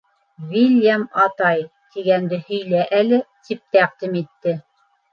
—«Вильям 0.53 1.03
атай» 1.25 1.61
тигәнде 1.97 2.41
һөйлә 2.49 2.83
әле,— 3.03 3.23
тип 3.49 3.65
тәҡдим 3.81 4.21
итте 4.27 4.61